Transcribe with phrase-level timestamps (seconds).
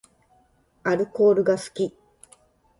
[0.81, 1.95] アルコールが好き